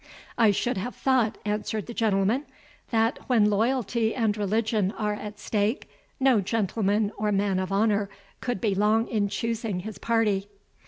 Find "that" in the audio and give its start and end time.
2.89-3.19